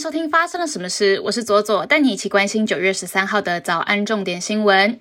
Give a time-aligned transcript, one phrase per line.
[0.00, 1.20] 收听发生了什么事？
[1.24, 4.98] 我是左左，带你一起关心九月十三号的早安重点新闻。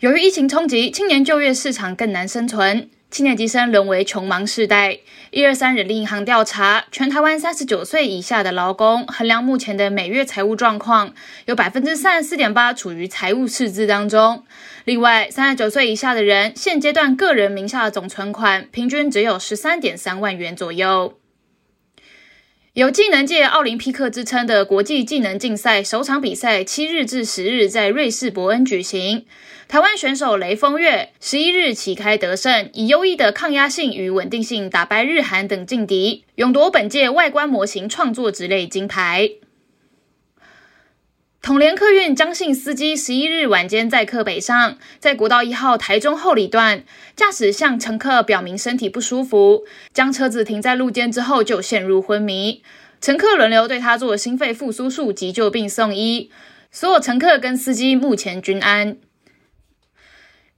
[0.00, 4.98] 由于疫情冲击，青年就业市场更难生存，青年级生沦为穷忙世代。
[5.30, 11.14] 一二三人力银行调查，全台湾三十九岁以下的劳工，衡量目前的每月财务状况，
[11.46, 14.44] 有百分之三十四点八处于财务赤字当中。
[14.84, 21.14] 另外，三十九岁以下的人，现阶段个人名下的总存款平均只有十三点三万元左右。
[22.76, 29.24] 有技能界奥林匹克之称的国际技能竞赛首场比赛，七日至十日在瑞士伯恩举行。
[29.66, 39.30] 台湾选手雷锋月十一日旗开得胜，以优异的抗压性与稳定性打败日韩等劲敌，勇夺本届外观模型创作之类金牌。
[41.46, 46.82] 统联客运江姓司机十一日晚间载客北上，在国道一号台中后里段，
[47.14, 52.64] 驾驶向乘客表明身体不舒服，将车子停在路肩之后就陷入昏迷，
[53.00, 56.32] 乘客轮流对他做心肺复苏术急救并送医，
[56.72, 58.96] 所有乘客跟司机目前均安。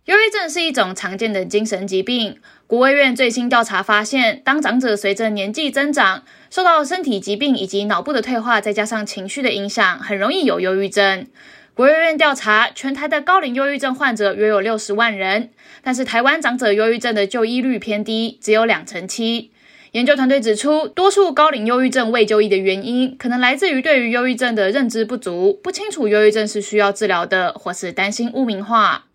[0.07, 2.41] 忧郁症是一种常见的精神疾病。
[2.69, 11.27] 国卫院最新调查发现，当长者随着年纪增长，受到身体疾病以及脑部的退化，再加上情绪的影响，很容易有忧郁症。
[11.73, 15.49] 国卫院调查，全台的高龄忧郁症患者约有六十万人，
[15.83, 19.51] 但是台湾长者忧郁症的就医率偏低，只有两成七。
[19.93, 29.07] 研究团队指出，多数高龄忧郁症未就医的原因，可能来自于对于忧郁症的认知不足，不清楚忧郁症是需要治疗的，或是担心污名化。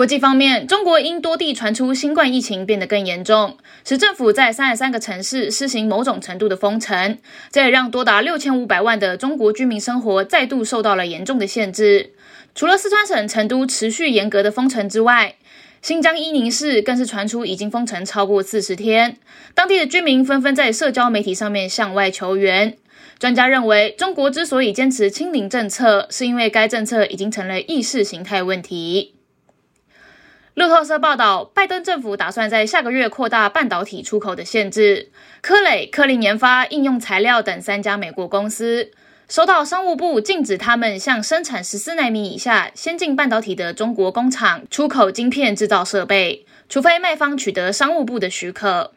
[0.00, 7.18] 国际方面，中国因多地传出新冠疫情变得更严重，使政府在三十三个城市施行某种程度的封城，
[7.50, 12.14] 这也让多达六千五百万的中国居民生活再度受到了严重的限制。
[12.54, 15.34] 除了四川省成都持续严格的封城之外，
[15.82, 19.18] 新疆伊宁市更是传出已经封城超过四十天，
[19.54, 22.74] 当地的居民纷纷在社交媒体上面向外求援。
[23.18, 29.19] 专家认为，中国之所以坚持清零政策，是因为该政策已经成了意识形态问题。
[30.60, 35.10] 路透社报道，拜登政府打算在下个月扩大半导体出口的限制。
[35.40, 38.90] 科磊、科林研发、应用材料等三家美国公司
[39.26, 48.92] 收到商务部禁止他们向生产十四纳米以下先进半导体的中国工厂出口晶片制造设备，除非卖方取得商务部的许可。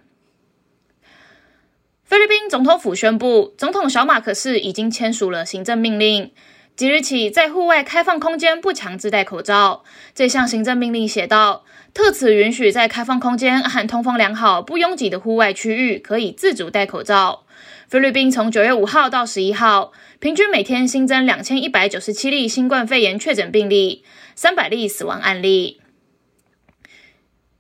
[2.03, 6.33] 菲律宾总统府宣布，总统小马可是已经签署了行政命令。
[6.75, 9.83] 即日起，在户外开放空间不强制戴口罩。
[10.15, 11.63] 这项行政命令写道：
[11.93, 17.43] 特此允许在开放空间和通风良好、不拥挤的户外区域可以自主戴口罩。
[17.87, 24.03] 菲律宾从九月五号到十一号，平均每天新增两千一百九十七例新冠肺炎确诊病例，
[24.33, 25.82] 三百例死亡案例。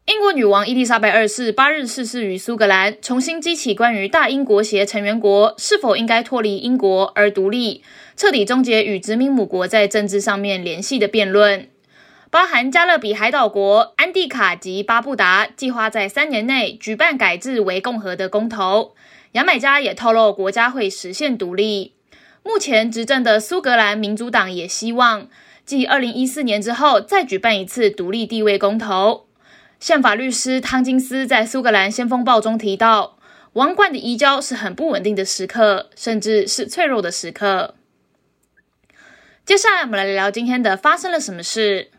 [0.05, 7.81] 英国女王伊丽莎白二世八日逝世于苏格兰，重新激起关于大英国协成员国是否应该脱离英国而独立，
[8.17, 11.69] 彻底终结与殖民母国在政治上面联系的辩论。
[12.29, 18.95] 包含加勒比海岛国安蒂卡及巴布达计划在三年内举办改制为共和的公投。
[19.31, 21.93] 牙买加也透露国家会实现独立。
[22.43, 25.29] 目前执政的苏格兰民主党也希望
[25.65, 29.22] 继二零一四年之后再举办一次独立地位公投。
[29.83, 33.17] 宪法律师汤金斯在《苏格兰先锋报》中提到，
[33.51, 37.75] 王冠的移交是很不稳定的时刻，甚至是脆弱的时刻。
[39.45, 41.91] 接下来，我们来聊聊今天的发生了什么事。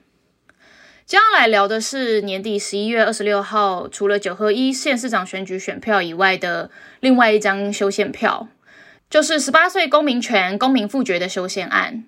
[1.05, 8.49] 接下来聊的是年底十一月二十六号，除了九合一县市长选举选票以外的另外一张修宪票，
[9.11, 12.05] 就是十八岁公民权公民复决的修宪案。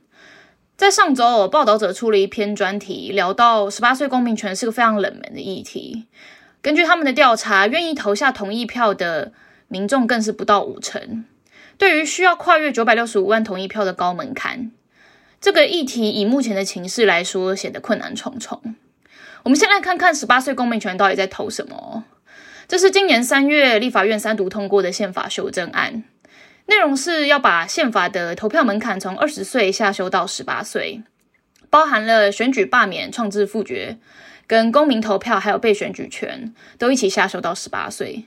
[0.77, 6.05] 在上周，报道者出了一篇专题，聊到十八岁公民权是个非常冷门的议题。
[6.61, 9.33] 根据他们的调查，愿意投下同意票的
[9.69, 11.25] 民众更是不到五成。
[11.79, 14.71] 对于需要跨越九百六十五万同意票的高门槛，
[15.41, 18.77] 这个议题以目前的情势来说，显得困难重重。
[19.45, 22.05] 我们先来看看十八岁公民权到底在投什么。
[22.69, 26.05] 这是今年三月立法院三读通过的宪法修正案。
[26.67, 31.03] 内容是要把宪法的投票门槛从二十岁下修到十八岁，
[31.71, 33.99] 包含了选举罢免、创制复决、
[34.49, 38.25] 跟公民投票，还有被选举权，都一起下修到十八岁。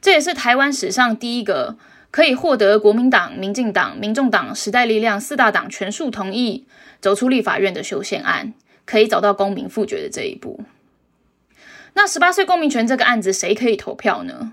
[0.00, 1.76] 这也是台湾史上第一个
[2.10, 6.66] 可以获得国民党、民进党、民众党、时代力量四大党全数同意
[7.00, 8.54] 走出立法院的修宪案，
[8.84, 10.64] 可以走到公民复决的这一步。
[11.94, 14.52] 那十八岁公民权这个案子，谁可以投票呢？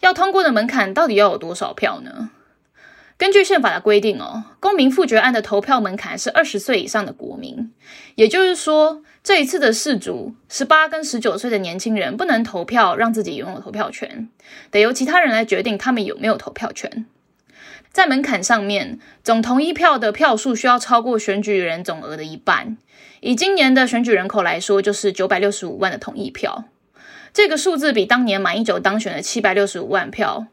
[0.00, 2.30] 要通过的门槛到底要有多少票呢？
[3.18, 7.72] 根据宪法的规定哦，公民复决案的投票门槛是二十岁以上的国民，
[8.14, 14.28] 也就是说，这一次的事主十八跟十九岁的年轻人不能投票，让自己拥有投票权，
[14.70, 17.06] 得由其他人来决定他们有没有投票权。
[17.90, 22.76] 在门槛上面，总同意票的票数需要超过选举人总额的一半。
[23.18, 26.66] 以今年的选举人口来说，就是九百六十五万的同意票。
[27.32, 30.46] 这个数字比当年马英九当选的七百六十五万票，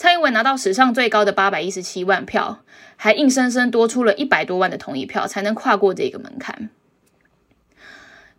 [0.00, 2.60] 蔡英文拿到史上最高的八百一十七万票，
[2.96, 6.70] 还硬生生多出了一百多万的同意票，才能跨过这个门槛。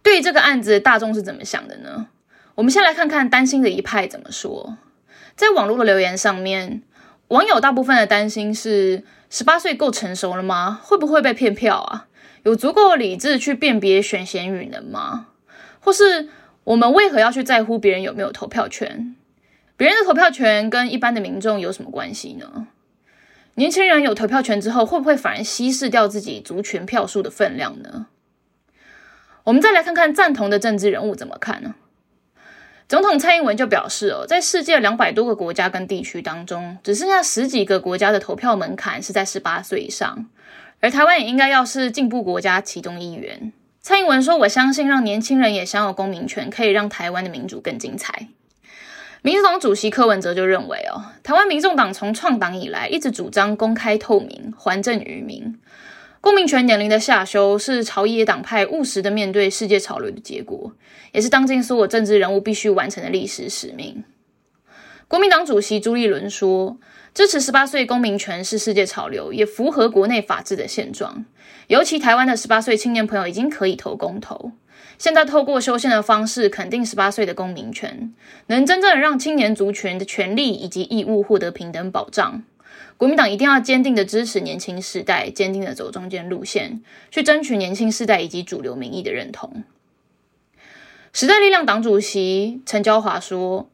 [0.02, 2.08] 对于这个案子，大众是怎么想的呢？
[2.56, 4.80] 我们先来看看担心的一派怎么说。
[5.36, 6.81] 在网络的留言上面，
[7.28, 10.81] 网友大部分的担心是：十八岁够成熟了吗？
[10.81, 12.08] 会不会被骗票啊？
[12.42, 15.28] 有足够的理智去辨别选贤与能吗？
[15.80, 16.28] 或是
[16.63, 19.16] 我们为何要去在乎别人有没有投票权？
[19.81, 22.68] 别人的投票权跟一般的民众有什么关系呢？
[23.56, 28.06] 年轻人有投票权之后，会不会反而稀释掉自己族群票数的分量呢？
[29.44, 31.74] 我们再来看看赞同的政治人物怎么看呢？
[32.88, 40.27] 总统蔡英文就表示哦，在世界两百多个国家跟地区当中，只剩下十几个国家的投票门槛是在十八岁以上，
[40.80, 43.51] 而台湾也应该要是进步国家其中一员。
[43.81, 48.27] 蔡英文说：“我相信让年轻人也享有公民权，可以让台湾的民主更精彩。”
[49.23, 55.59] 民主党主席柯文哲就认为哦，台湾民众党从创党以来一直主张公开透明，还政于民。
[56.19, 60.73] 公民权年龄的下修是朝野党派务实的面对世界潮流的结果，
[61.12, 64.03] 也是当今所有政治人物必须完成的历史使命。
[65.07, 66.77] 国民党主席朱立伦说
[67.13, 71.25] ：“支持十八岁公民权是世界潮流，也符合国内法治的现状。
[71.67, 74.51] 尤其台湾的十八岁青年朋友已经可以投公投，
[75.01, 78.13] 现在透过修宪的方式肯定十八岁的公民权，
[78.45, 82.44] 能真正让青年族群的权利以及义务获得平等保障。”
[82.98, 89.63] 国民党一定要坚定的支持年轻世代，坚定的走中间路线，去争取年轻世代以及主流民意的认同。
[91.12, 93.71] 时代力量党主席陈娇华说：“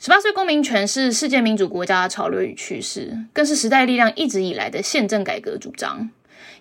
[0.00, 6.08] 十八岁公民权是世界民主国家的潮流与趋势，更是时代力量一直以来的宪政改革主张，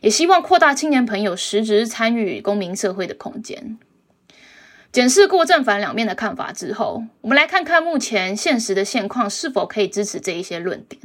[0.02, 3.78] 也希望扩大青年朋友实质参与公民社会的空间。”
[4.92, 11.02] 检视过正反两面的看法之后，我们来看看目前现实的现况是否可以支持这一些论点。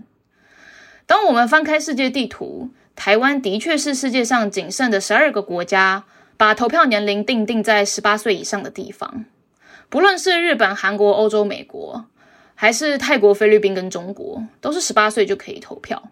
[1.04, 6.04] 当我们翻开世界地图，台湾的确是世界上仅剩的十二个国家
[6.36, 9.24] 把投票年龄定定在十八岁以上的地方。
[9.90, 12.06] 不论是日本、韩国、欧洲、美国，
[12.54, 16.11] 还是泰国、菲律宾跟中国，都是十八岁就可以投票。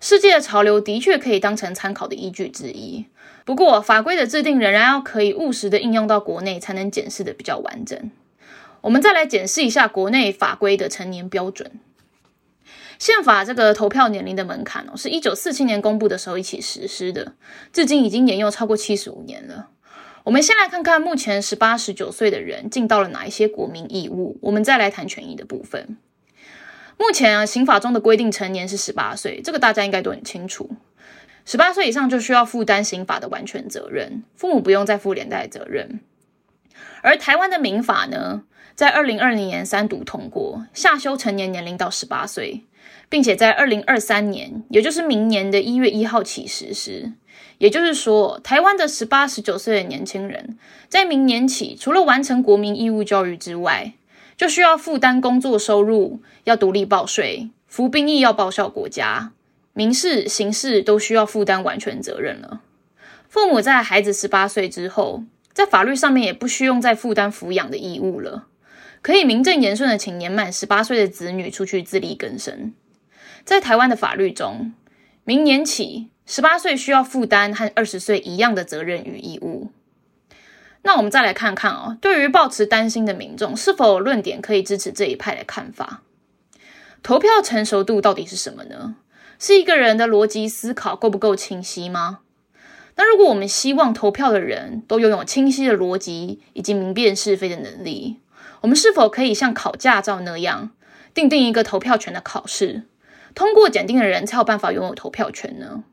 [0.00, 3.06] 世界的潮流的确可以当成参考的依据之一。
[3.44, 8.10] 不过，法规的制定仍然要可以务实的应用到国内，才能检视的比较完整。
[8.82, 11.80] 我们再来检视一下国内法规的成年标准。
[12.98, 17.32] 宪法这个投票年龄的门槛哦，是一九四七年公布的时候一起实施的，
[17.72, 19.68] 至今已经沿用超过七十五年了。
[20.24, 25.96] 我们先来看看目前十八、十九岁的人尽到了哪一些国民义务，我们再来谈权益的部分。
[26.98, 30.68] 目前啊，刑法中的规定成年是十八岁，这个大家应该都很清楚。
[31.44, 36.00] 十八岁以上就需要负担刑法的完全责任，父母不用再负连带责任。
[37.02, 38.42] 而台湾的民法呢，
[38.74, 42.64] 在二零二零年三读通过，下修成年年龄到十八岁。
[43.10, 47.12] 并且在二零二三年，也就是明年的一月一号起实施。
[47.56, 50.58] 也就是说，台湾的十八、十九岁的年轻人，
[50.88, 53.94] 在明年起，除了完成国民义务教育之外，
[54.38, 59.32] 就需要负担工作收入，要独立报税，服兵役要报效国家，
[59.72, 62.60] 民事、刑事都需要负担完全责任了。
[63.28, 68.46] 父母在孩子十八岁之后，在法律上面也不需用再负担抚养的义务了，
[69.02, 72.72] 可以名正言顺的请年满十八岁的子女出去自力更生。
[73.44, 74.72] 在台湾的法律中，
[75.24, 79.72] 明年起，十八岁需要负担和二十岁一样的责任与义务。
[80.88, 86.00] 那我们再来看看哦，对于抱持担心的民众，是否有论点可以支持这一派的看法？
[87.02, 88.96] 投票成熟度到底是什么呢？
[89.38, 92.20] 是一个人的逻辑思考够不够清晰吗？
[92.96, 98.20] 那如果我们希望投票的人都拥有清晰的逻辑以及明辨是非的能力，
[98.62, 100.70] 我们是否可以像考驾照那样，
[101.12, 102.84] 定定一个投票权的考试？
[103.34, 105.84] 通过检定的人才有办法拥有投票权呢。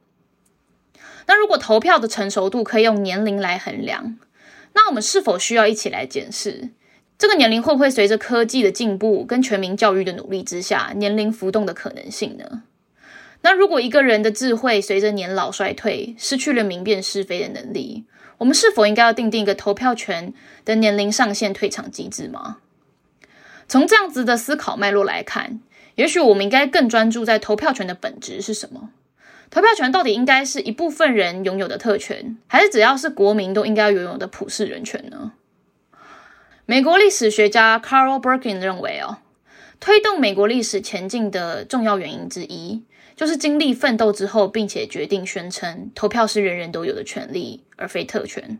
[1.27, 4.17] 那如果投票的成熟度可以用年龄来衡量，
[4.75, 6.69] 那我们是否需要一起来检视
[7.17, 12.63] 这个年龄会不会随着科技的进步跟全民教育的努力之下，年龄浮动的可能性呢？
[13.41, 18.05] 那如果一个人的智慧随着年老衰退，失去了明辨是非的能力，
[18.37, 22.57] 我们是否应该要定定一个投票权的年龄上限退场机制吗？
[23.67, 25.61] 从这样子的思考脉络来看。
[25.95, 28.89] 也许我们应该更专注在投票权的本质是什么？
[29.49, 35.33] 投票权到底应该是一部分人拥有的特权，还是只要是国民都应该拥有的普世人权呢？
[36.65, 39.17] 美国历史学家 Carl Berkin 认为，哦，
[39.79, 42.83] 推动美国历史前进的重要原因之一，
[43.15, 48.59] 就是经历奋斗之后，并且决定宣称投票是人人都有的权利，而非特权。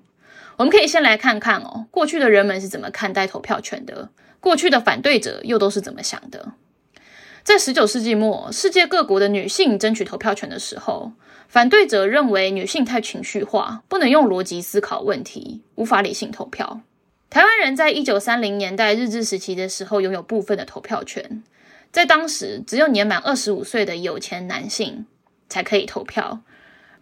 [0.57, 6.53] 我们可以先来看看哦，过去的人们是怎么看待投票权的，过去的反对者又都是怎么想的。
[7.45, 11.11] 在十九世纪末，世界各国的女性争取投票权的时候，
[11.47, 16.81] 反对者认为女性太情绪化，不能用逻辑思考问题，无法理性投票。
[17.29, 21.43] 台湾人在一九三零年代日治时期的时候，拥有部分的投票权。
[21.91, 25.05] 在当时，只有年满二十五岁的有钱男性
[25.47, 26.39] 才可以投票，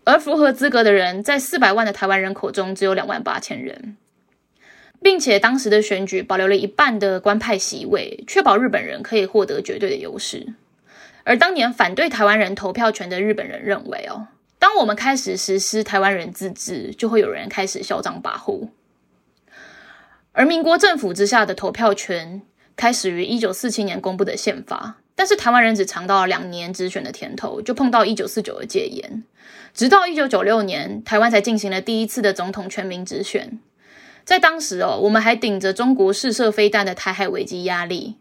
[0.03, 3.95] 而符合资格的人，在四百万的台湾人口中，只有两万八千人。
[5.03, 10.53] 并且当时的选举保留了一半的官派席位，确保日本人可以获得绝对的优势。
[11.25, 18.69] 而当年反对台湾人投票权的日本人认为，哦，当我们开始实施台湾人自治，就会有人开始嚣张跋扈。
[20.31, 22.41] 而民国政府之下的投票权
[22.75, 29.24] 开始于一九四七年公布的宪法，但是台湾人只尝到了两年直选的甜头，就碰到一九四九的戒严，
[29.74, 33.60] 直到一九九六年，台湾才进行了第一次的总统全民直选。
[34.25, 38.15] 在当时哦，我们还顶着中国试射飞弹的台海危机压力，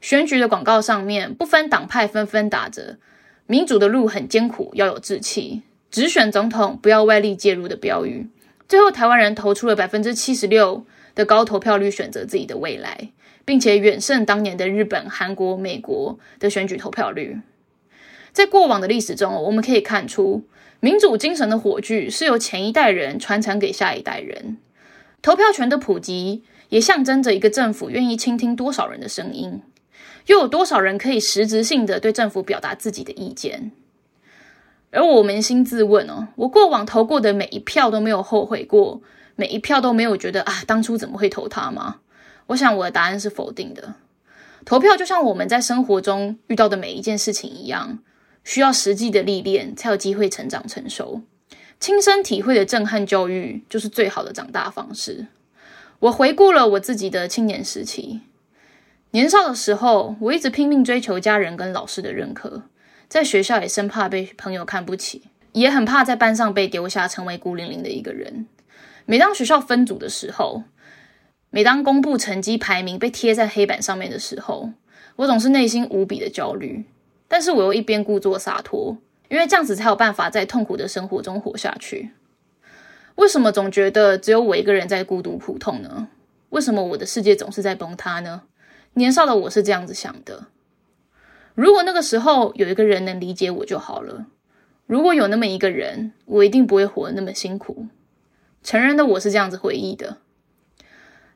[0.00, 2.98] 选举的广告上面不分党派纷纷打着
[3.46, 8.28] “民主的路很艰苦，要有志气，只选总统，不要外力介入”的标语。
[8.68, 13.10] 最后，台湾人投出了百分之七十六的高投票率，选择自己的未来，
[13.44, 17.40] 并且远胜当年的日本、韩国、美国的选举投票率。
[18.32, 20.44] 在过往的历史中，我们可以看出，
[20.78, 24.56] 民主精神的火炬是由前一代人传承给下一代人。
[25.22, 29.62] 投票权的普及，也象征着一个政府愿意倾听多少人的声音，
[30.26, 33.70] 又有多少人可以实质性的对政府表达自己的意见。
[34.90, 39.00] 而我扪心自问哦，我过往投过的每一票都没有后悔过，
[39.36, 42.00] 每一票都没有觉得啊，当初怎么会投他吗？
[42.48, 43.94] 我想我的答案是否定的。
[44.64, 48.00] 投票就像我们在生活中遇到的每一件事情一样，
[48.44, 51.22] 需要实际的历练，才有机会成长成熟。
[51.82, 55.26] 亲身体会的震撼教育，就是最好的长大方式。
[55.98, 58.20] 我回顾了我自己的青年时期，
[59.10, 62.62] 年少的时候，我一直拼命追求家人跟老师的认可，
[63.08, 65.22] 在学校也生怕被朋友看不起，
[65.54, 68.46] 也很怕在班上被丢下，成为孤零零的一个人。
[69.04, 70.62] 每当学校分组的时候，
[71.50, 74.70] 每当公布成绩排名被贴在黑板上面的时候，
[75.16, 76.84] 我总是内心无比的焦虑，
[77.26, 78.98] 但是我又一边故作洒脱。
[79.32, 82.10] 因为这样子才有办法在痛苦的生活中活下去。
[83.14, 86.08] 为什么总觉得只有我一个人在孤独苦痛呢？
[86.50, 88.42] 为什么我的世界总是在崩塌呢？
[88.92, 90.48] 年少的我是这样子想的。
[91.54, 94.26] 如果那个时候有一个人能理解我就好了。
[94.86, 97.86] 如果有那么一个人，我一定不会活得那么辛苦。
[98.62, 100.18] 成人的我是这样子回忆的。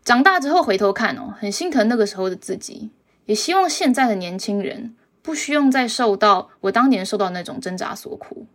[0.05, 2.91] 长大之后回头看哦，很心疼那个时候的自己，
[3.25, 4.95] 也希望现在的年轻人。
[5.27, 8.47] 不需要再受到我当年受到那种挣扎所苦，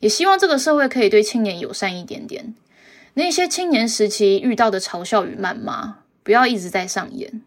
[0.00, 2.52] 也希望这个社会可以对青年友善一点点。
[3.14, 7.42] 那些青年时期遇到的嘲笑与谩骂，不要一直在上演。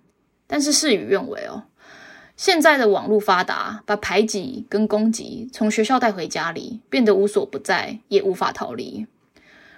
[0.47, 1.63] 但是事与愿违哦，
[2.37, 9.05] 现在的网络发达，把排挤跟攻击从学校带回家里，变得无所不在，也无法逃离。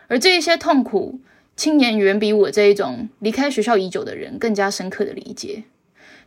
[0.08, 1.20] 而这一些痛苦，
[1.56, 5.64] 青年远比我这一种离开学校已久的人更加深刻的理解。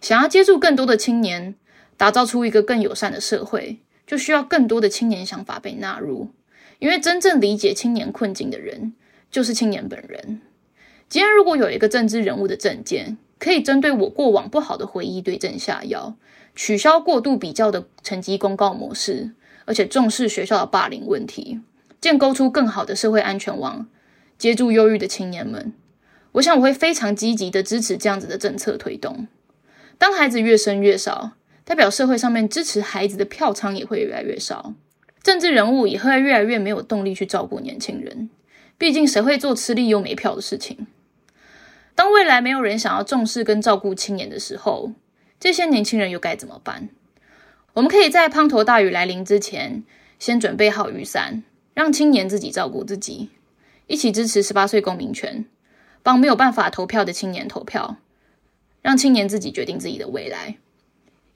[0.00, 1.55] 想要接触更多的青年。
[1.99, 6.31] 打造出一个更友善的社会，就需要更多的青年想法被纳入。
[6.78, 8.95] 因为真正理解青年困境的人，
[9.33, 10.40] 就是青年本人。
[11.09, 16.14] 今天如果有一个政治人物的证件，可以针对我过往不好的回忆对症下药，
[16.55, 19.33] 取消过度比较的成绩公告模式，
[19.64, 21.59] 而且重视学校的霸凌问题，
[22.00, 23.88] 建构出更好的社会安全网，
[24.38, 25.73] 接住忧郁的青年们，
[26.33, 29.26] 我想我会非常积极的支持这样子的政策推动。
[29.99, 31.33] 当孩子越生越少。
[31.69, 34.73] 代表社会上面支持孩子的票仓也会越来越少，
[35.23, 38.31] 政治人物也会越来越没有动力去照顾年轻人。
[38.79, 40.87] 毕竟谁会做吃力又没票的事情？
[41.95, 44.93] 当未来没有人想要重视跟照顾青年的时候，
[45.39, 46.89] 这些年轻人又该怎么办？
[47.75, 49.85] 我们可以在滂沱大雨来临之前，
[50.19, 51.45] 先准备好雨伞，
[51.75, 53.29] 让青年自己照顾自己，
[53.87, 55.45] 一起支持十八岁公民权，
[56.03, 57.99] 帮没有办法投票的青年投票，
[58.81, 60.57] 让青年自己决定自己的未来。